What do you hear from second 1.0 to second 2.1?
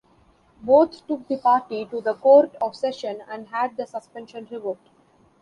took the party to